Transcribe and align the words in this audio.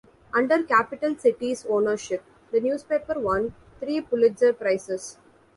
Under 0.33 0.63
Capital 0.65 1.15
Cities 1.15 1.63
ownership 1.69 2.23
the 2.51 2.59
newspaper 2.59 3.19
won 3.19 3.53
three 3.79 4.01
Pulitzer 4.01 4.51
Prizes. 4.51 5.19